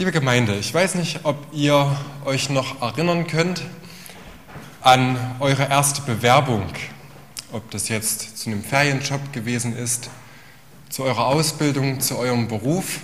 [0.00, 1.94] Liebe Gemeinde, ich weiß nicht, ob ihr
[2.24, 3.60] euch noch erinnern könnt
[4.80, 6.64] an eure erste Bewerbung,
[7.52, 10.08] ob das jetzt zu einem Ferienjob gewesen ist,
[10.88, 13.00] zu eurer Ausbildung, zu eurem Beruf.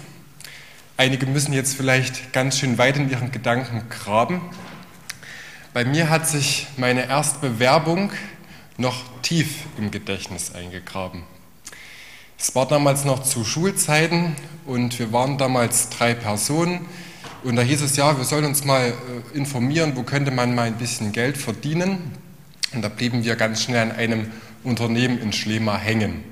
[0.97, 4.41] Einige müssen jetzt vielleicht ganz schön weit in ihren Gedanken graben.
[5.75, 8.11] Bei mir hat sich meine erste Bewerbung
[8.79, 11.25] noch tief im Gedächtnis eingegraben.
[12.39, 14.37] Es war damals noch zu Schulzeiten
[14.67, 16.85] und wir waren damals drei Personen.
[17.45, 20.67] Und da hieß es, ja, wir sollen uns mal äh, informieren, wo könnte man mal
[20.67, 22.13] ein bisschen Geld verdienen.
[22.75, 24.31] Und da blieben wir ganz schnell an einem
[24.65, 26.25] Unternehmen in Schlema hängen.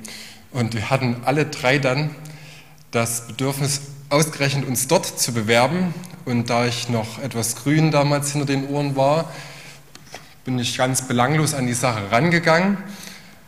[0.51, 2.11] Und wir hatten alle drei dann
[2.91, 5.95] das Bedürfnis, ausgerechnet uns dort zu bewerben.
[6.27, 9.33] Und da ich noch etwas grün damals hinter den Ohren war,
[10.45, 12.77] bin ich ganz belanglos an die Sache rangegangen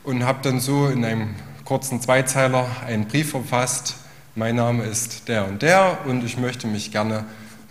[0.03, 1.35] und habe dann so in einem
[1.67, 3.95] kurzen Zweizeiler einen Brief verfasst.
[4.35, 7.25] Mein Name ist der und der und ich möchte mich gerne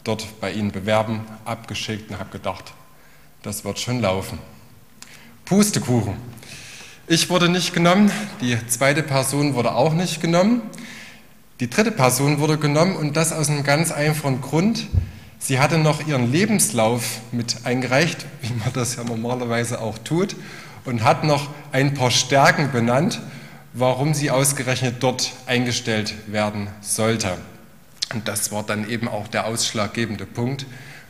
[0.04, 2.74] dort bei Ihnen bewerben, abgeschickt und habe gedacht,
[3.42, 4.38] das wird schon laufen.
[5.46, 6.12] Pustekuchen.
[7.06, 10.60] Ich wurde nicht genommen, die zweite Person wurde auch nicht genommen,
[11.60, 14.88] die dritte Person wurde genommen und das aus einem ganz einfachen Grund.
[15.38, 20.36] Sie hatte noch ihren Lebenslauf mit eingereicht, wie man das ja normalerweise auch tut,
[20.84, 23.22] und hat noch ein paar Stärken benannt
[23.78, 27.36] warum sie ausgerechnet dort eingestellt werden sollte.
[28.14, 30.64] Und das war dann eben auch der ausschlaggebende Punkt,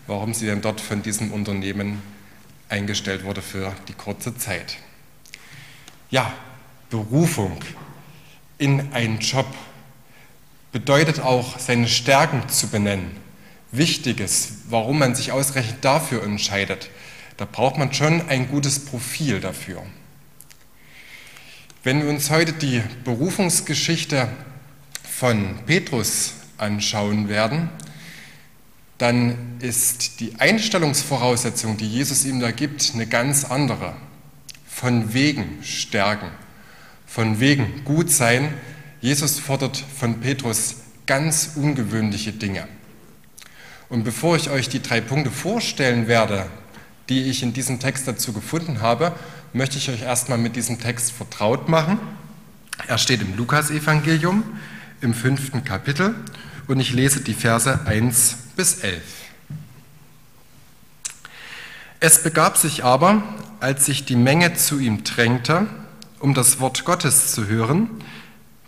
[0.08, 2.02] warum sie dann dort von diesem Unternehmen
[2.68, 4.78] eingestellt wurde für die kurze Zeit.
[6.10, 6.32] Ja,
[6.90, 7.56] Berufung
[8.58, 9.46] in einen Job
[10.72, 13.12] bedeutet auch, seine Stärken zu benennen.
[13.70, 16.90] Wichtiges, warum man sich ausgerechnet dafür entscheidet.
[17.36, 19.82] Da braucht man schon ein gutes Profil dafür.
[21.86, 24.26] Wenn wir uns heute die Berufungsgeschichte
[25.08, 27.68] von Petrus anschauen werden,
[28.98, 33.94] dann ist die Einstellungsvoraussetzung, die Jesus ihm da gibt, eine ganz andere.
[34.66, 36.32] Von wegen Stärken,
[37.06, 38.52] von wegen Gutsein.
[39.00, 42.66] Jesus fordert von Petrus ganz ungewöhnliche Dinge.
[43.88, 46.46] Und bevor ich euch die drei Punkte vorstellen werde,
[47.08, 49.14] die ich in diesem Text dazu gefunden habe,
[49.56, 51.98] möchte ich euch erstmal mit diesem Text vertraut machen.
[52.88, 54.44] Er steht im Lukasevangelium
[55.00, 56.14] im fünften Kapitel
[56.68, 59.02] und ich lese die Verse 1 bis 11.
[62.00, 63.22] Es begab sich aber,
[63.58, 65.66] als sich die Menge zu ihm drängte,
[66.20, 67.88] um das Wort Gottes zu hören,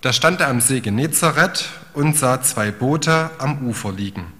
[0.01, 4.33] da stand er am See Genezareth und sah zwei Boote am Ufer liegen.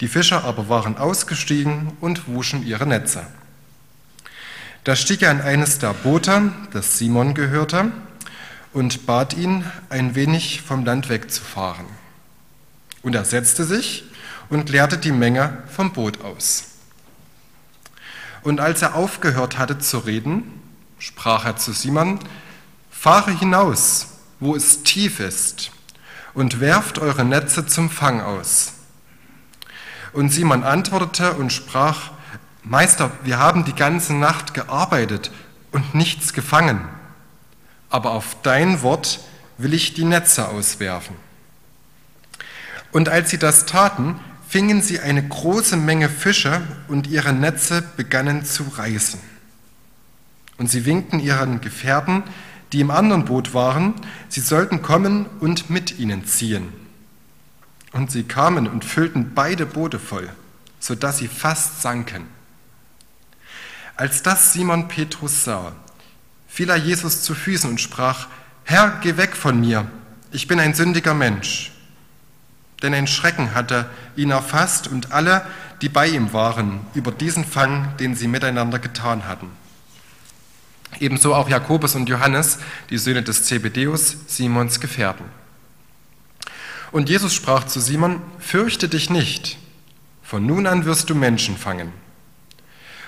[0.00, 3.24] Die Fischer aber waren ausgestiegen und wuschen ihre Netze.
[4.86, 7.90] Da stieg er in eines der Boote, das Simon gehörte,
[8.72, 11.86] und bat ihn, ein wenig vom Land wegzufahren.
[13.02, 14.04] Und er setzte sich
[14.48, 16.66] und leerte die Menge vom Boot aus.
[18.42, 20.44] Und als er aufgehört hatte zu reden,
[21.00, 22.20] sprach er zu Simon,
[22.88, 24.06] fahre hinaus,
[24.38, 25.72] wo es tief ist,
[26.32, 28.74] und werft eure Netze zum Fang aus.
[30.12, 32.12] Und Simon antwortete und sprach,
[32.68, 35.30] Meister, wir haben die ganze Nacht gearbeitet
[35.70, 36.80] und nichts gefangen,
[37.90, 39.20] aber auf dein Wort
[39.56, 41.14] will ich die Netze auswerfen.
[42.90, 44.18] Und als sie das taten,
[44.48, 49.20] fingen sie eine große Menge Fische und ihre Netze begannen zu reißen.
[50.58, 52.24] Und sie winkten ihren Gefährten,
[52.72, 53.94] die im anderen Boot waren,
[54.28, 56.72] sie sollten kommen und mit ihnen ziehen.
[57.92, 60.28] Und sie kamen und füllten beide Boote voll,
[60.80, 62.34] sodass sie fast sanken.
[63.96, 65.72] Als das Simon Petrus sah,
[66.46, 68.28] fiel er Jesus zu Füßen und sprach,
[68.64, 69.90] Herr, geh weg von mir,
[70.32, 71.72] ich bin ein sündiger Mensch.
[72.82, 75.46] Denn ein Schrecken hatte ihn erfasst und alle,
[75.80, 79.50] die bei ihm waren, über diesen Fang, den sie miteinander getan hatten.
[81.00, 82.58] Ebenso auch Jakobus und Johannes,
[82.90, 85.24] die Söhne des Zebedeus, Simons Gefährten.
[86.92, 89.58] Und Jesus sprach zu Simon, fürchte dich nicht,
[90.22, 91.92] von nun an wirst du Menschen fangen.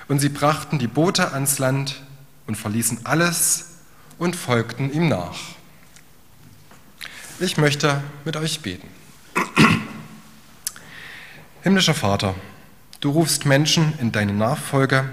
[0.08, 2.02] Und sie brachten die Boote ans Land
[2.46, 3.66] und verließen alles
[4.18, 5.36] und folgten ihm nach.
[7.38, 8.88] Ich möchte mit euch beten.
[11.62, 12.34] Himmlischer Vater,
[13.00, 15.08] du rufst Menschen in deine Nachfolge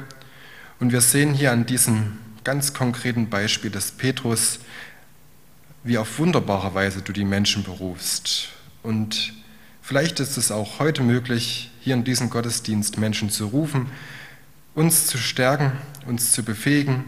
[0.80, 4.60] und wir sehen hier an diesem ganz konkreten Beispiel des Petrus,
[5.84, 8.50] wie auf wunderbare Weise du die Menschen berufst.
[8.82, 9.34] Und
[9.82, 13.88] vielleicht ist es auch heute möglich, hier in diesem Gottesdienst Menschen zu rufen,
[14.76, 15.72] uns zu stärken,
[16.06, 17.06] uns zu befähigen.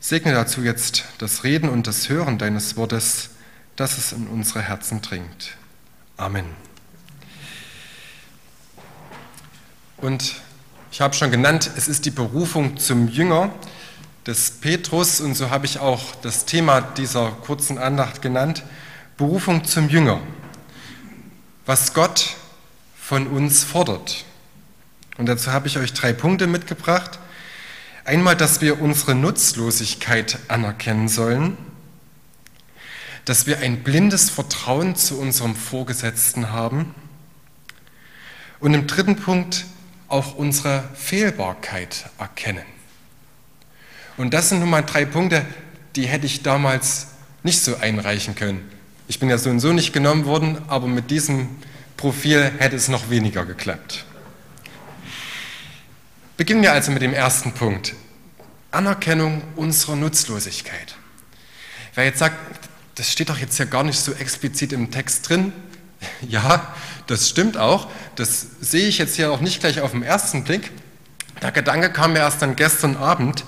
[0.00, 3.30] Segne dazu jetzt das Reden und das Hören deines Wortes,
[3.76, 5.56] dass es in unsere Herzen dringt.
[6.16, 6.46] Amen.
[9.96, 10.34] Und
[10.90, 13.52] ich habe schon genannt, es ist die Berufung zum Jünger
[14.26, 18.62] des Petrus und so habe ich auch das Thema dieser kurzen Andacht genannt,
[19.16, 20.20] Berufung zum Jünger.
[21.66, 22.36] Was Gott
[22.96, 24.24] von uns fordert.
[25.18, 27.18] Und dazu habe ich euch drei Punkte mitgebracht.
[28.04, 31.56] Einmal, dass wir unsere Nutzlosigkeit anerkennen sollen,
[33.24, 36.94] dass wir ein blindes Vertrauen zu unserem Vorgesetzten haben
[38.58, 39.64] und im dritten Punkt
[40.08, 42.64] auch unsere Fehlbarkeit erkennen.
[44.16, 45.44] Und das sind nun mal drei Punkte,
[45.94, 47.08] die hätte ich damals
[47.42, 48.68] nicht so einreichen können.
[49.08, 51.48] Ich bin ja so und so nicht genommen worden, aber mit diesem
[51.96, 54.04] Profil hätte es noch weniger geklappt.
[56.36, 57.94] Beginnen wir also mit dem ersten Punkt.
[58.70, 60.96] Anerkennung unserer Nutzlosigkeit.
[61.94, 62.36] Wer jetzt sagt,
[62.94, 65.52] das steht doch jetzt ja gar nicht so explizit im Text drin,
[66.28, 66.74] ja,
[67.06, 67.88] das stimmt auch.
[68.16, 70.70] Das sehe ich jetzt hier auch nicht gleich auf den ersten Blick.
[71.42, 73.44] Der Gedanke kam mir erst dann gestern Abend.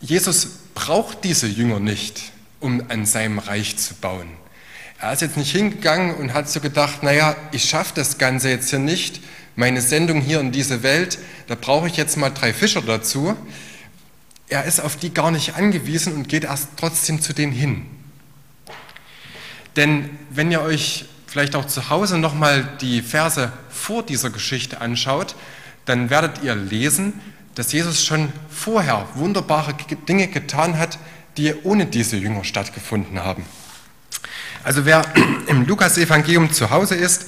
[0.00, 4.28] Jesus braucht diese Jünger nicht, um an seinem Reich zu bauen.
[4.98, 8.70] Er ist jetzt nicht hingegangen und hat so gedacht, naja, ich schaffe das Ganze jetzt
[8.70, 9.20] hier nicht,
[9.56, 13.36] meine Sendung hier in diese Welt, da brauche ich jetzt mal drei Fischer dazu.
[14.48, 17.86] Er ist auf die gar nicht angewiesen und geht erst trotzdem zu denen hin.
[19.76, 25.34] Denn wenn ihr euch vielleicht auch zu Hause nochmal die Verse vor dieser Geschichte anschaut,
[25.86, 27.20] dann werdet ihr lesen,
[27.54, 29.74] dass Jesus schon vorher wunderbare
[30.08, 30.98] Dinge getan hat,
[31.36, 33.44] die ohne diese Jünger stattgefunden haben.
[34.64, 35.04] Also wer
[35.46, 37.26] im Lukas-Evangelium zu Hause ist,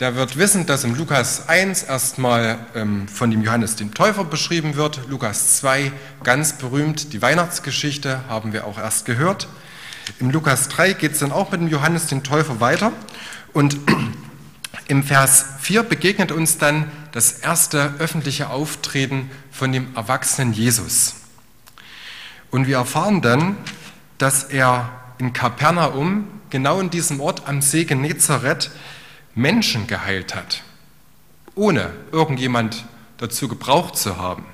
[0.00, 4.76] der wird wissen, dass im Lukas 1 erstmal ähm, von dem Johannes dem Täufer beschrieben
[4.76, 5.00] wird.
[5.08, 5.92] Lukas 2
[6.24, 9.48] ganz berühmt, die Weihnachtsgeschichte haben wir auch erst gehört.
[10.18, 12.92] Im Lukas 3 geht es dann auch mit dem Johannes dem Täufer weiter.
[13.52, 13.76] Und
[14.88, 21.14] im Vers 4 begegnet uns dann das erste öffentliche Auftreten von dem erwachsenen Jesus.
[22.50, 23.56] Und wir erfahren dann,
[24.18, 28.70] dass er in Kapernaum, genau in diesem Ort am See Genezareth,
[29.34, 30.62] Menschen geheilt hat,
[31.54, 32.84] ohne irgendjemand
[33.18, 34.44] dazu gebraucht zu haben.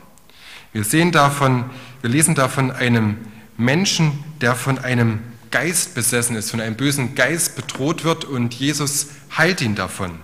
[0.72, 1.70] Wir sehen davon,
[2.02, 3.16] wir lesen davon einem
[3.56, 5.20] Menschen, der von einem
[5.50, 10.19] Geist besessen ist, von einem bösen Geist bedroht wird und Jesus heilt ihn davon.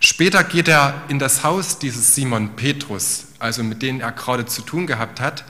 [0.00, 4.62] Später geht er in das Haus dieses Simon Petrus, also mit denen er gerade zu
[4.62, 5.44] tun gehabt hat,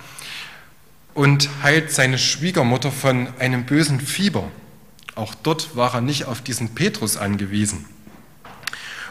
[1.14, 4.50] und heilt seine Schwiegermutter von einem bösen Fieber.
[5.20, 7.84] Auch dort war er nicht auf diesen Petrus angewiesen.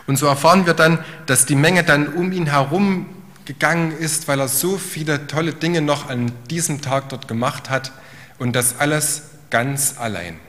[0.08, 3.06] Und so erfahren wir dann, dass die Menge dann um ihn herum
[3.46, 7.92] gegangen ist, weil er so viele tolle Dinge noch an diesem Tag dort gemacht hat
[8.40, 9.22] und das alles
[9.52, 10.40] ganz allein.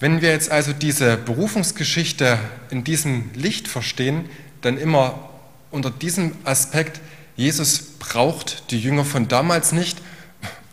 [0.00, 2.38] Wenn wir jetzt also diese Berufungsgeschichte
[2.70, 4.30] in diesem Licht verstehen,
[4.62, 5.28] dann immer
[5.70, 7.02] unter diesem Aspekt,
[7.36, 9.98] Jesus braucht die Jünger von damals nicht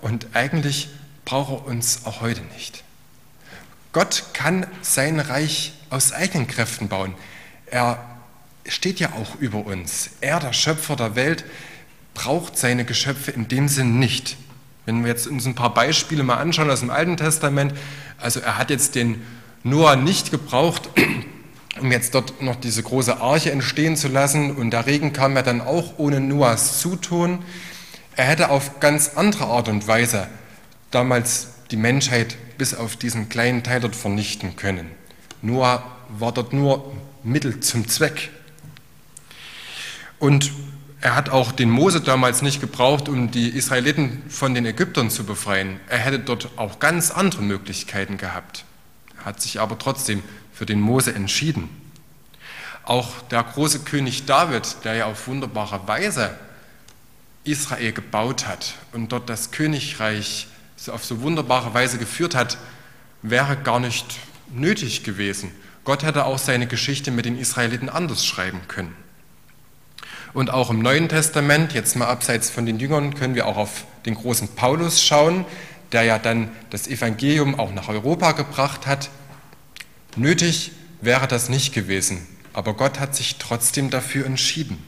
[0.01, 0.87] und eigentlich
[1.25, 2.83] braucht er uns auch heute nicht.
[3.93, 7.13] Gott kann sein Reich aus eigenen Kräften bauen.
[7.65, 7.99] Er
[8.65, 10.11] steht ja auch über uns.
[10.21, 11.43] Er, der Schöpfer der Welt,
[12.13, 14.37] braucht seine Geschöpfe in dem Sinn nicht.
[14.85, 17.73] Wenn wir jetzt uns ein paar Beispiele mal anschauen aus dem Alten Testament,
[18.17, 19.21] also er hat jetzt den
[19.63, 20.89] Noah nicht gebraucht,
[21.79, 25.41] um jetzt dort noch diese große Arche entstehen zu lassen und der Regen kam ja
[25.41, 27.39] dann auch ohne Noahs Zutun.
[28.15, 30.27] Er hätte auf ganz andere Art und Weise
[30.91, 34.91] damals die Menschheit bis auf diesen kleinen Teil dort vernichten können.
[35.41, 36.93] Noah war dort nur
[37.23, 38.29] Mittel zum Zweck.
[40.19, 40.51] Und
[40.99, 45.23] er hat auch den Mose damals nicht gebraucht, um die Israeliten von den Ägyptern zu
[45.23, 45.79] befreien.
[45.89, 48.65] Er hätte dort auch ganz andere Möglichkeiten gehabt,
[49.17, 50.21] er hat sich aber trotzdem
[50.53, 51.69] für den Mose entschieden.
[52.83, 56.37] Auch der große König David, der ja auf wunderbare Weise
[57.43, 60.47] Israel gebaut hat und dort das Königreich
[60.89, 62.57] auf so wunderbare Weise geführt hat,
[63.21, 64.17] wäre gar nicht
[64.53, 65.51] nötig gewesen.
[65.83, 68.95] Gott hätte auch seine Geschichte mit den Israeliten anders schreiben können.
[70.33, 73.85] Und auch im Neuen Testament, jetzt mal abseits von den Jüngern, können wir auch auf
[74.05, 75.45] den großen Paulus schauen,
[75.91, 79.09] der ja dann das Evangelium auch nach Europa gebracht hat.
[80.15, 80.71] Nötig
[81.01, 84.81] wäre das nicht gewesen, aber Gott hat sich trotzdem dafür entschieden.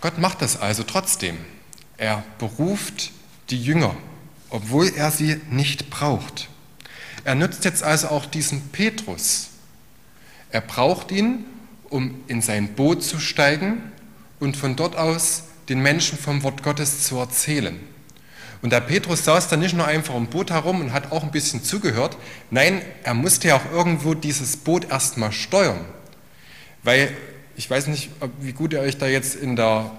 [0.00, 1.38] Gott macht das also trotzdem.
[1.96, 3.12] Er beruft
[3.50, 3.94] die Jünger,
[4.50, 6.48] obwohl er sie nicht braucht.
[7.24, 9.48] Er nützt jetzt also auch diesen Petrus.
[10.50, 11.44] Er braucht ihn,
[11.90, 13.80] um in sein Boot zu steigen
[14.40, 17.78] und von dort aus den Menschen vom Wort Gottes zu erzählen.
[18.60, 21.30] Und der Petrus saß dann nicht nur einfach im Boot herum und hat auch ein
[21.30, 22.16] bisschen zugehört.
[22.50, 25.84] Nein, er musste ja auch irgendwo dieses Boot erstmal steuern.
[26.82, 27.14] Weil,
[27.56, 28.10] ich weiß nicht,
[28.40, 29.90] wie gut ihr euch da jetzt in der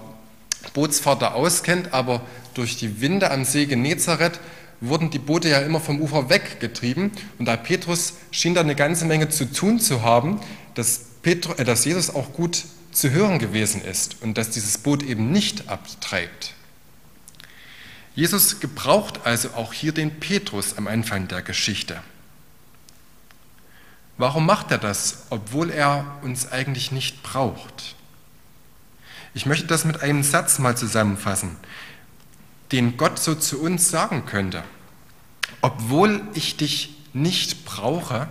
[0.74, 2.22] Bootsfahrt da auskennt, aber
[2.54, 4.40] durch die Winde am See Genezareth
[4.80, 7.12] wurden die Boote ja immer vom Ufer weggetrieben.
[7.38, 10.40] Und da Petrus schien da eine ganze Menge zu tun zu haben,
[10.74, 15.02] dass, Petru, äh, dass Jesus auch gut zu hören gewesen ist und dass dieses Boot
[15.02, 16.54] eben nicht abtreibt.
[18.14, 22.02] Jesus gebraucht also auch hier den Petrus am Anfang der Geschichte.
[24.16, 27.94] Warum macht er das, obwohl er uns eigentlich nicht braucht?
[29.36, 31.58] Ich möchte das mit einem Satz mal zusammenfassen,
[32.72, 34.64] den Gott so zu uns sagen könnte.
[35.60, 38.28] Obwohl ich dich nicht brauche,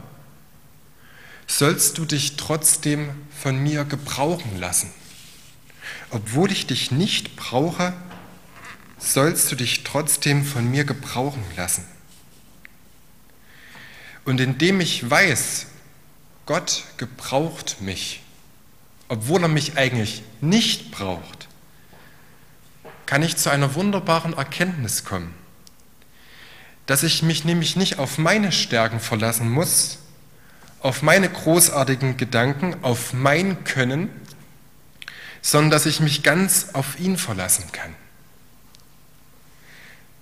[1.45, 4.89] sollst du dich trotzdem von mir gebrauchen lassen.
[6.09, 7.93] Obwohl ich dich nicht brauche,
[8.97, 11.85] sollst du dich trotzdem von mir gebrauchen lassen.
[14.25, 15.67] Und indem ich weiß,
[16.47, 18.23] Gott gebraucht mich,
[19.07, 21.47] obwohl er mich eigentlich nicht braucht,
[23.05, 25.33] kann ich zu einer wunderbaren Erkenntnis kommen,
[26.85, 29.99] dass ich mich nämlich nicht auf meine Stärken verlassen muss,
[30.81, 34.09] auf meine großartigen Gedanken, auf mein Können,
[35.41, 37.95] sondern dass ich mich ganz auf ihn verlassen kann.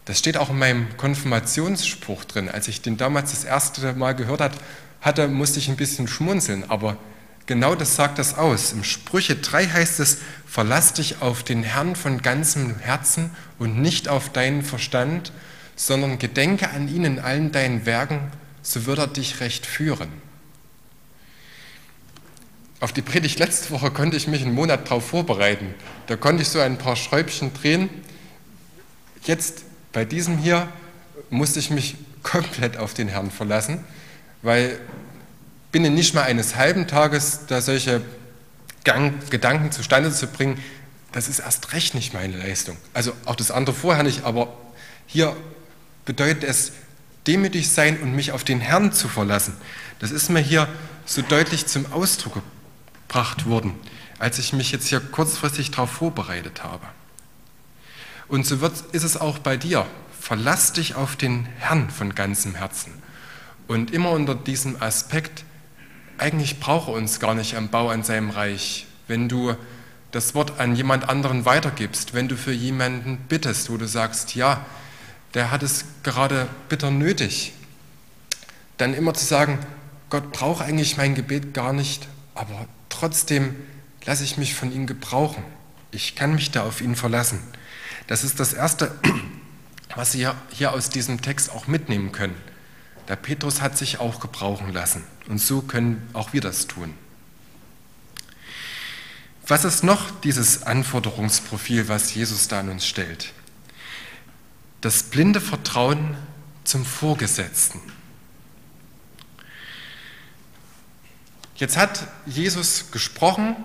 [0.05, 2.49] Das steht auch in meinem Konfirmationsspruch drin.
[2.49, 4.41] Als ich den damals das erste Mal gehört
[4.99, 6.97] hatte, musste ich ein bisschen schmunzeln, aber
[7.45, 8.71] genau das sagt das aus.
[8.71, 14.07] Im Sprüche 3 heißt es, verlass dich auf den Herrn von ganzem Herzen und nicht
[14.07, 15.31] auf deinen Verstand,
[15.75, 18.31] sondern gedenke an ihn in allen deinen Werken,
[18.61, 20.09] so wird er dich recht führen.
[22.79, 25.73] Auf die Predigt letzte Woche konnte ich mich einen Monat darauf vorbereiten.
[26.07, 27.89] Da konnte ich so ein paar Schräubchen drehen.
[29.23, 30.67] Jetzt bei diesem hier
[31.29, 33.83] musste ich mich komplett auf den Herrn verlassen,
[34.41, 34.79] weil
[35.73, 38.01] binnen nicht mal eines halben Tages da solche
[38.85, 40.57] Gang, Gedanken zustande zu bringen,
[41.11, 42.77] das ist erst recht nicht meine Leistung.
[42.93, 44.55] Also auch das andere vorher nicht, aber
[45.05, 45.35] hier
[46.05, 46.71] bedeutet es
[47.27, 49.55] demütig sein und mich auf den Herrn zu verlassen.
[49.99, 50.67] Das ist mir hier
[51.05, 52.41] so deutlich zum Ausdruck
[53.07, 53.73] gebracht worden,
[54.19, 56.85] als ich mich jetzt hier kurzfristig darauf vorbereitet habe.
[58.27, 59.85] Und so wird, ist es auch bei dir.
[60.19, 62.93] Verlass dich auf den Herrn von ganzem Herzen.
[63.67, 65.45] Und immer unter diesem Aspekt,
[66.17, 68.85] eigentlich brauche uns gar nicht am Bau an seinem Reich.
[69.07, 69.55] Wenn du
[70.11, 74.65] das Wort an jemand anderen weitergibst, wenn du für jemanden bittest, wo du sagst, ja,
[75.33, 77.53] der hat es gerade bitter nötig,
[78.77, 79.59] dann immer zu sagen,
[80.09, 83.55] Gott braucht eigentlich mein Gebet gar nicht, aber trotzdem
[84.05, 85.43] lasse ich mich von ihm gebrauchen.
[85.91, 87.39] Ich kann mich da auf ihn verlassen.
[88.07, 88.95] Das ist das Erste,
[89.95, 92.35] was Sie hier aus diesem Text auch mitnehmen können.
[93.07, 96.93] Der Petrus hat sich auch gebrauchen lassen und so können auch wir das tun.
[99.45, 103.33] Was ist noch dieses Anforderungsprofil, was Jesus da an uns stellt?
[104.79, 106.15] Das blinde Vertrauen
[106.63, 107.81] zum Vorgesetzten.
[111.55, 113.55] Jetzt hat Jesus gesprochen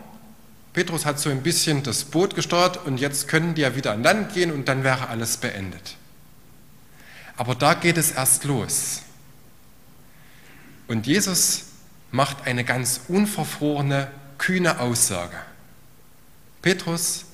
[0.78, 4.04] Petrus hat so ein bisschen das Boot gesteuert und jetzt können die ja wieder an
[4.04, 5.97] Land gehen und dann wäre alles beendet.
[7.37, 9.02] Aber da geht es erst los.
[10.88, 11.64] Und Jesus
[12.11, 15.37] macht eine ganz unverfrorene, kühne Aussage.
[16.62, 17.26] Petrus,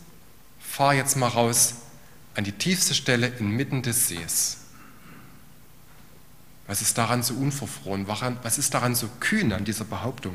[0.59, 1.77] fahr jetzt mal raus
[2.35, 4.59] an die tiefste Stelle inmitten des Sees.
[6.67, 8.07] Was ist daran so unverfroren?
[8.09, 10.35] Was ist daran so kühn an dieser Behauptung?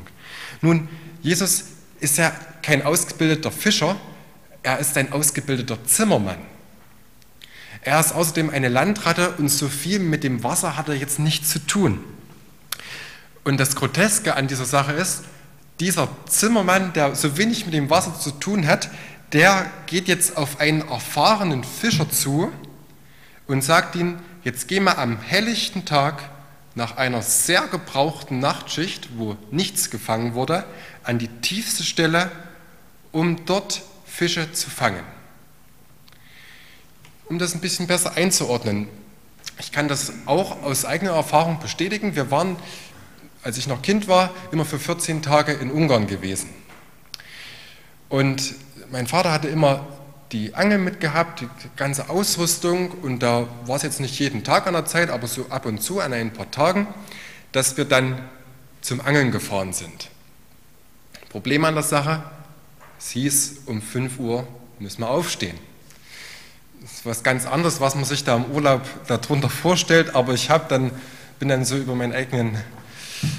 [0.62, 0.88] Nun,
[1.22, 1.64] Jesus
[2.00, 2.30] ist er
[2.62, 3.96] kein ausgebildeter Fischer,
[4.62, 6.38] er ist ein ausgebildeter Zimmermann.
[7.82, 11.50] Er ist außerdem eine Landratte und so viel mit dem Wasser hat er jetzt nichts
[11.50, 12.04] zu tun.
[13.44, 15.24] Und das Groteske an dieser Sache ist,
[15.80, 18.90] dieser Zimmermann, der so wenig mit dem Wasser zu tun hat,
[19.32, 22.52] der geht jetzt auf einen erfahrenen Fischer zu
[23.46, 26.22] und sagt ihm, jetzt geh mal am helllichten Tag
[26.74, 30.64] nach einer sehr gebrauchten Nachtschicht, wo nichts gefangen wurde,
[31.02, 32.30] an die tiefste Stelle,
[33.12, 35.02] um dort Fische zu fangen.
[37.26, 38.88] Um das ein bisschen besser einzuordnen,
[39.58, 42.16] ich kann das auch aus eigener Erfahrung bestätigen.
[42.16, 42.56] Wir waren,
[43.42, 46.50] als ich noch Kind war, immer für 14 Tage in Ungarn gewesen.
[48.08, 48.54] Und
[48.90, 49.86] mein Vater hatte immer
[50.32, 54.74] die Angel mitgehabt, die ganze Ausrüstung und da war es jetzt nicht jeden Tag an
[54.74, 56.86] der Zeit, aber so ab und zu an ein paar Tagen,
[57.52, 58.20] dass wir dann
[58.80, 60.08] zum Angeln gefahren sind.
[61.30, 62.22] Problem an der Sache,
[62.98, 64.46] es hieß, um 5 Uhr
[64.78, 65.58] müssen wir aufstehen.
[66.82, 70.90] ist was ganz anderes, was man sich da im Urlaub darunter vorstellt, aber ich dann,
[71.38, 72.58] bin dann so über meinen eigenen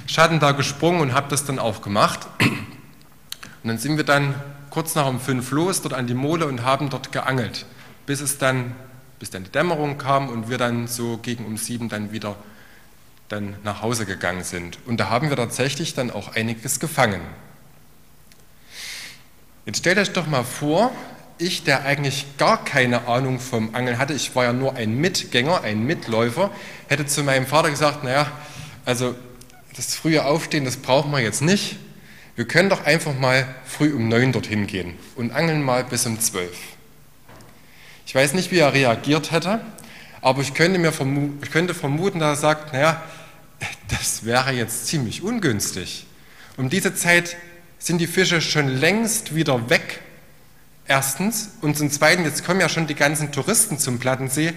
[0.07, 2.27] Schatten da gesprungen und habe das dann auch gemacht.
[2.39, 4.35] Und dann sind wir dann
[4.69, 7.65] kurz nach um fünf los, dort an die Mole und haben dort geangelt,
[8.05, 8.75] bis es dann,
[9.19, 12.35] bis dann die Dämmerung kam und wir dann so gegen um sieben dann wieder
[13.29, 14.77] dann nach Hause gegangen sind.
[14.85, 17.21] Und da haben wir tatsächlich dann auch einiges gefangen.
[19.65, 20.91] Jetzt stellt euch doch mal vor,
[21.37, 25.61] ich, der eigentlich gar keine Ahnung vom Angeln hatte, ich war ja nur ein Mitgänger,
[25.61, 26.51] ein Mitläufer,
[26.87, 28.31] hätte zu meinem Vater gesagt, naja,
[28.85, 29.15] also
[29.75, 31.77] das frühe Aufstehen, das brauchen wir jetzt nicht.
[32.35, 36.19] Wir können doch einfach mal früh um neun dorthin gehen und angeln mal bis um
[36.19, 36.57] zwölf.
[38.05, 39.61] Ich weiß nicht, wie er reagiert hätte,
[40.21, 43.03] aber ich könnte, mir vermu ich könnte vermuten, dass er sagt, naja,
[43.87, 46.05] das wäre jetzt ziemlich ungünstig.
[46.57, 47.37] Um diese Zeit
[47.79, 50.01] sind die Fische schon längst wieder weg
[50.91, 51.51] Erstens.
[51.61, 54.51] Und zum Zweiten, jetzt kommen ja schon die ganzen Touristen zum Plattensee,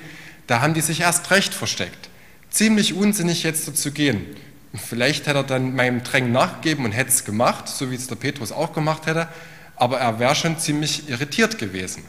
[0.48, 2.08] da haben die sich erst recht versteckt.
[2.50, 4.26] Ziemlich unsinnig jetzt dazu gehen.
[4.74, 8.16] Vielleicht hätte er dann meinem Drängen nachgegeben und hätte es gemacht, so wie es der
[8.16, 9.28] Petrus auch gemacht hätte,
[9.76, 12.04] aber er wäre schon ziemlich irritiert gewesen.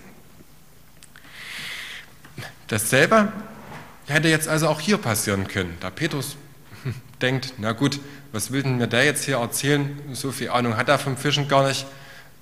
[2.68, 3.32] Dasselbe
[4.08, 5.78] hätte jetzt also auch hier passieren können.
[5.80, 6.38] Da Petrus
[7.22, 8.00] denkt, na gut,
[8.32, 10.00] was will denn mir der jetzt hier erzählen?
[10.14, 11.86] So viel Ahnung hat er vom Fischen gar nicht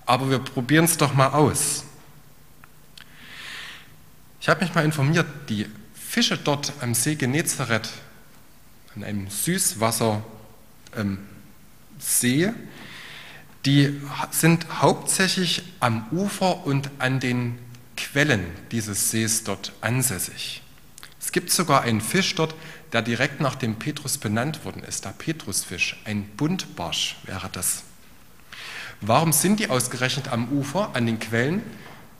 [0.06, 1.86] aber wir probieren es doch mal aus.
[4.42, 7.89] Ich habe mich mal informiert, die Fische dort am See Genezareth,
[8.96, 10.24] an einem Süßwassersee,
[10.96, 12.56] ähm,
[13.66, 17.58] die sind hauptsächlich am Ufer und an den
[17.96, 20.62] Quellen dieses Sees dort ansässig.
[21.20, 22.56] Es gibt sogar einen Fisch dort,
[22.92, 27.84] der direkt nach dem Petrus benannt worden ist, der Petrusfisch, ein Buntbarsch wäre das.
[29.02, 31.64] Warum sind die ausgerechnet am Ufer, an den Quellen?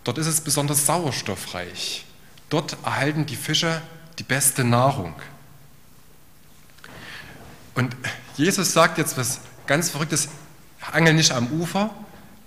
[0.03, 2.06] Dort ist es besonders sauerstoffreich.
[2.50, 3.82] Dort erhalten die Fische
[4.20, 5.13] die beste Nahrung.
[7.75, 7.95] Und
[8.38, 10.29] Jesus sagt jetzt was ganz Verrücktes,
[10.91, 11.93] angel nicht am Ufer,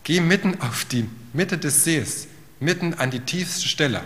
[0.04, 2.28] geh mitten auf die Mitte des Sees,
[2.60, 4.02] mitten an die tiefste Stelle.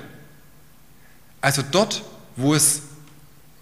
[1.40, 2.02] Also dort,
[2.36, 2.82] wo es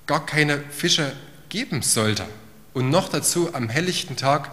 [0.06, 1.12] gar keine Fische
[1.48, 2.26] geben sollte.
[2.74, 4.50] Und noch dazu am helllichten Tag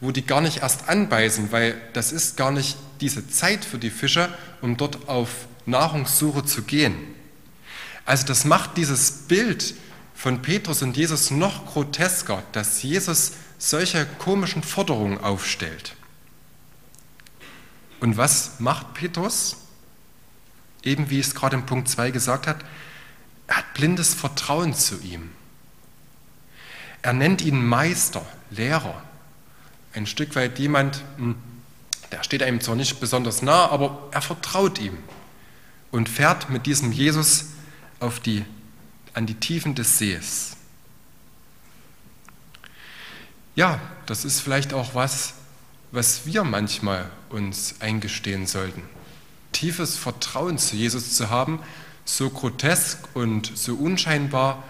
[0.00, 3.90] wo die gar nicht erst anbeißen, weil das ist gar nicht diese Zeit für die
[3.90, 4.28] Fische,
[4.60, 6.94] um dort auf Nahrungssuche zu gehen.
[8.04, 9.74] Also das macht dieses Bild
[10.16, 15.94] von Petrus und Jesus noch grotesker, dass Jesus solche komischen Forderungen aufstellt.
[18.00, 19.56] Und was macht Petrus?
[20.82, 22.64] Eben wie es gerade im Punkt 2 gesagt hat,
[23.46, 25.30] er hat blindes Vertrauen zu ihm.
[27.02, 29.02] Er nennt ihn Meister, Lehrer
[29.96, 31.36] ein Stück weit jemand, hm,
[32.12, 34.98] der steht einem zwar nicht besonders nah, aber er vertraut ihm
[35.90, 37.46] und fährt mit diesem Jesus
[37.98, 38.44] auf die,
[39.16, 40.56] an die Tiefen des Sees.
[43.56, 45.34] Ja, das ist vielleicht auch was,
[45.90, 48.82] was wir manchmal uns eingestehen sollten.
[49.50, 51.58] Tiefes Vertrauen zu Jesus zu haben,
[52.04, 54.62] so grotesk und so unscheinbar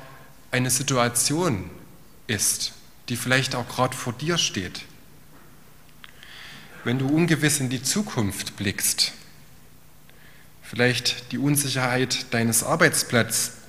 [0.51, 1.69] eine Situation
[2.27, 2.73] ist,
[3.11, 4.87] die vielleicht auch gerade vor dir steht
[6.87, 9.11] wenn du ungewiss in die Zukunft blickst,
[10.63, 12.63] vielleicht die Unsicherheit deines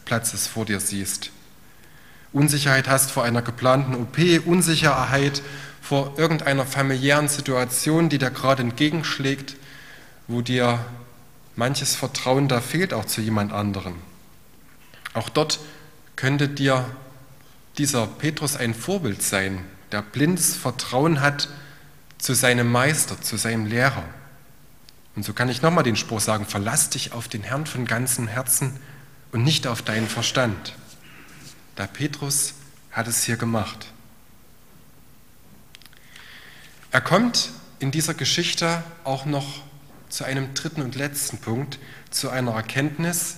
[0.08, 1.32] Arbeitsplatzes vor dir siehst,
[2.32, 5.42] Unsicherheit hast vor einer geplanten OP, Unsicherheit
[5.82, 9.56] vor irgendeiner familiären Situation, die dir gerade entgegenschlägt,
[10.28, 10.80] wo dir
[11.56, 13.96] manches Vertrauen da fehlt, auch zu jemand anderem.
[15.14, 15.60] Auch dort
[16.16, 16.86] könnte dir
[17.78, 19.60] dieser Petrus ein Vorbild sein,
[19.92, 21.50] der blindes Vertrauen hat
[22.18, 24.04] zu seinem Meister, zu seinem Lehrer.
[25.16, 28.28] Und so kann ich nochmal den Spruch sagen, verlass dich auf den Herrn von ganzem
[28.28, 28.80] Herzen
[29.32, 30.74] und nicht auf deinen Verstand.
[31.76, 32.54] Da Petrus
[32.92, 33.88] hat es hier gemacht.
[36.92, 39.62] Er kommt in dieser Geschichte auch noch
[40.10, 43.38] zu einem dritten und letzten Punkt, zu einer Erkenntnis,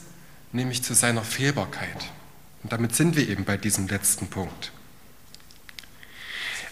[0.51, 2.11] nämlich zu seiner Fehlbarkeit.
[2.63, 4.71] Und damit sind wir eben bei diesem letzten Punkt.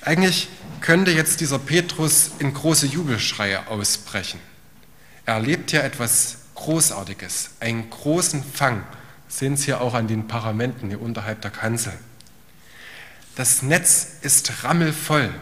[0.01, 0.47] Eigentlich
[0.79, 4.39] könnte jetzt dieser Petrus in große Jubelschreie ausbrechen.
[5.25, 8.83] Er erlebt ja etwas Großartiges, einen großen Fang.
[9.27, 11.93] Sehen Sie hier auch an den Paramenten hier unterhalb der Kanzel.
[13.35, 15.33] Das Netz ist rammelvoll.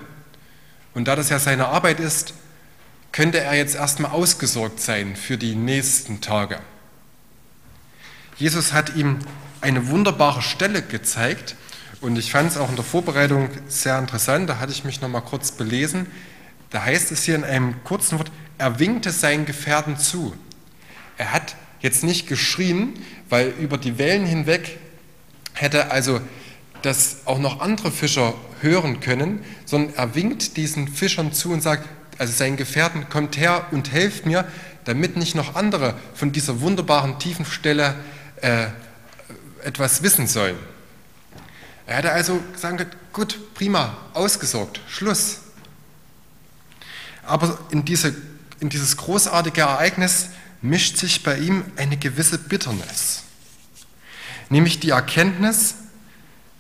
[0.94, 2.34] Und da das ja seine Arbeit ist,
[3.12, 6.60] könnte er jetzt erstmal ausgesorgt sein für die nächsten Tage.
[8.38, 9.20] Jesus hat ihm
[9.62, 11.56] eine wunderbare Stelle gezeigt,
[12.02, 15.10] und ich fand es auch in der Vorbereitung sehr interessant, da hatte ich mich noch
[15.10, 16.08] mal kurz belesen.
[16.70, 20.36] Da heißt es hier in einem kurzen Wort, er winkte seinen Gefährten zu.
[21.18, 22.94] Er hat jetzt nicht geschrien,
[23.30, 24.80] weil über die Wellen hinweg
[25.54, 26.20] hätte also
[26.82, 31.88] das auch noch andere Fischer hören können, sondern er winkt diesen Fischern zu und sagt,
[32.18, 34.46] also seinen Gefährten, kommt her und helft mir,
[34.86, 37.96] damit nicht noch andere von dieser wunderbaren tiefen Stelle
[38.42, 38.66] äh,
[39.64, 40.58] etwas wissen sollen.
[41.86, 45.42] Er hätte also gesagt, gut, prima, ausgesorgt, Schluss.
[47.28, 48.16] Aber in, diese,
[48.60, 50.30] in dieses großartige Ereignis
[50.70, 53.24] mischt sich bei ihm eine gewisse Bitternis.
[54.50, 55.76] Nämlich die Erkenntnis,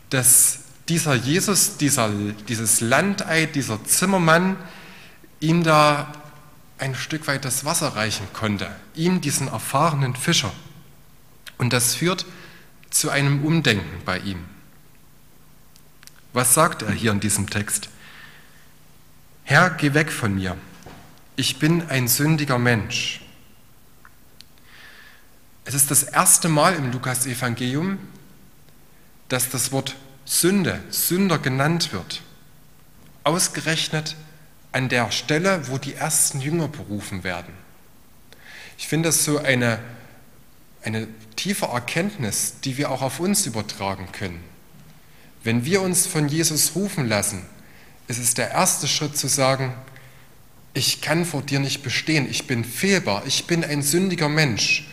[0.09, 2.09] dass dieser Jesus, dieser,
[2.47, 4.57] dieses Landei, dieser Zimmermann
[5.39, 6.11] ihm da
[6.77, 10.51] ein Stück weit das Wasser reichen konnte, ihm diesen erfahrenen Fischer.
[11.57, 12.25] Und das führt
[12.89, 14.43] zu einem Umdenken bei ihm.
[16.33, 17.89] Was sagt er hier in diesem Text?
[19.43, 20.57] Herr, geh weg von mir.
[21.35, 23.24] Ich bin ein sündiger Mensch.
[25.67, 27.97] Es ist das erste Mal im Lukas-Evangelium,
[29.29, 32.21] dass das Wort Sünde, Sünder genannt wird.
[33.23, 34.15] Ausgerechnet
[34.71, 37.51] an der Stelle, wo die ersten Jünger berufen werden.
[38.77, 39.79] Ich finde das so eine,
[40.83, 44.43] eine tiefe Erkenntnis, die wir auch auf uns übertragen können.
[45.43, 47.43] Wenn wir uns von Jesus rufen lassen,
[48.07, 49.73] ist es der erste Schritt zu sagen,
[50.75, 54.85] ich kann vor dir nicht bestehen, ich bin fehlbar, ich bin ein sündiger Mensch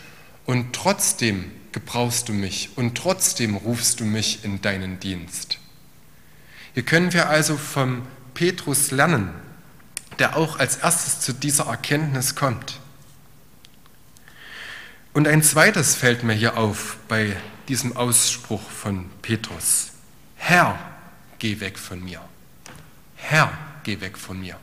[0.45, 5.59] und trotzdem gebrauchst du mich und trotzdem rufst du mich in deinen Dienst.
[6.73, 8.03] Hier können wir also vom
[8.33, 9.29] Petrus lernen,
[10.19, 12.79] der auch als erstes zu dieser Erkenntnis kommt.
[15.13, 17.35] Und ein zweites fällt mir hier auf bei
[17.67, 19.91] diesem Ausspruch von Petrus.
[20.35, 20.77] Herr,
[21.39, 22.21] geh weg von mir.
[23.15, 23.51] Herr,
[23.83, 24.57] geh weg von mir.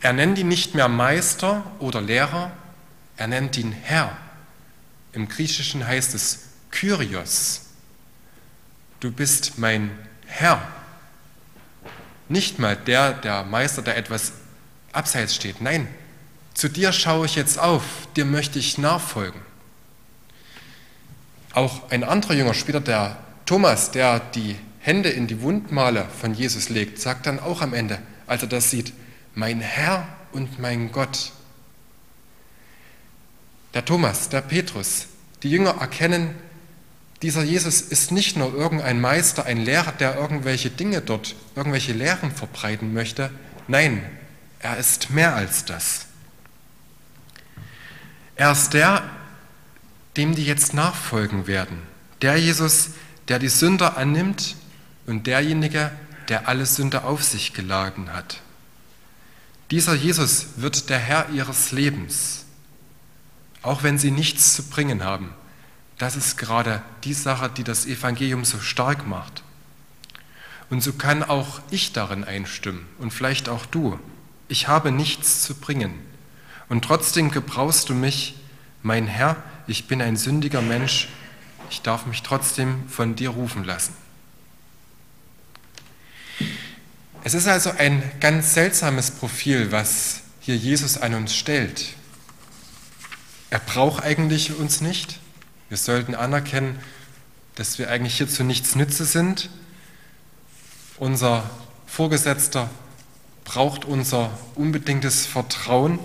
[0.00, 2.52] Er nennt ihn nicht mehr Meister oder Lehrer,
[3.16, 4.16] er nennt ihn Herr.
[5.12, 7.62] Im Griechischen heißt es Kyrios.
[9.00, 9.90] Du bist mein
[10.26, 10.66] Herr.
[12.28, 14.32] Nicht mal der, der Meister, der etwas
[14.92, 15.60] abseits steht.
[15.60, 15.88] Nein,
[16.54, 17.82] zu dir schaue ich jetzt auf,
[18.16, 19.40] dir möchte ich nachfolgen.
[21.52, 26.68] Auch ein anderer Jünger, später der Thomas, der die Hände in die Wundmale von Jesus
[26.68, 28.92] legt, sagt dann auch am Ende, als er das sieht,
[29.34, 31.32] mein Herr und mein Gott.
[33.74, 35.06] Der Thomas, der Petrus,
[35.42, 36.34] die Jünger erkennen,
[37.22, 42.32] dieser Jesus ist nicht nur irgendein Meister, ein Lehrer, der irgendwelche Dinge dort, irgendwelche Lehren
[42.32, 43.30] verbreiten möchte.
[43.68, 44.02] Nein,
[44.58, 46.06] er ist mehr als das.
[48.36, 49.02] Er ist der,
[50.16, 51.82] dem die jetzt nachfolgen werden.
[52.22, 52.90] Der Jesus,
[53.28, 54.56] der die Sünder annimmt
[55.06, 55.92] und derjenige,
[56.28, 58.40] der alle Sünde auf sich geladen hat.
[59.70, 62.44] Dieser Jesus wird der Herr ihres Lebens,
[63.62, 65.34] auch wenn sie nichts zu bringen haben.
[65.98, 69.42] Das ist gerade die Sache, die das Evangelium so stark macht.
[70.70, 73.98] Und so kann auch ich darin einstimmen und vielleicht auch du.
[74.48, 75.94] Ich habe nichts zu bringen.
[76.68, 78.36] Und trotzdem gebrauchst du mich,
[78.82, 81.08] mein Herr, ich bin ein sündiger Mensch
[81.70, 83.94] ich darf mich trotzdem von dir rufen lassen.
[87.22, 91.94] Es ist also ein ganz seltsames Profil, was hier Jesus an uns stellt.
[93.50, 95.18] Er braucht eigentlich uns nicht.
[95.68, 96.78] Wir sollten anerkennen,
[97.56, 99.50] dass wir eigentlich hierzu nichts Nütze sind.
[100.98, 101.48] Unser
[101.86, 102.70] Vorgesetzter
[103.44, 105.98] braucht unser unbedingtes Vertrauen,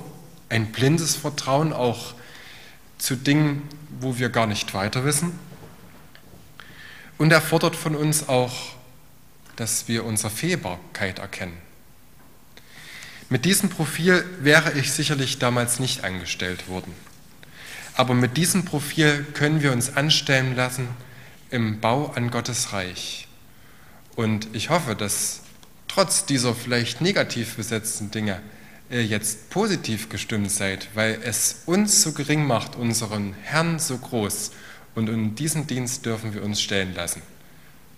[0.50, 2.16] ein blindes Vertrauen auch
[2.98, 3.62] zu Dingen,
[4.00, 5.38] wo wir gar nicht weiter wissen.
[7.20, 8.54] Und er fordert von uns auch,
[9.56, 11.58] dass wir unsere Fehlbarkeit erkennen.
[13.30, 16.94] Mit diesem Profil wäre ich sicherlich damals nicht angestellt worden.
[17.96, 20.88] Aber mit diesem Profil können wir uns anstellen lassen
[21.50, 23.28] im Bau an Gottes Reich.
[24.16, 25.42] Und ich hoffe, dass
[25.88, 28.42] trotz dieser vielleicht negativ besetzten Dinge
[28.90, 34.52] ihr jetzt positiv gestimmt seid, weil es uns so gering macht, unseren Herrn so groß
[34.94, 37.22] und in diesen Dienst dürfen wir uns stellen lassen.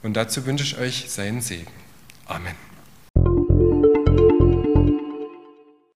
[0.04, 1.72] Und dazu wünsche ich euch seinen Segen.
[2.26, 2.56] Amen.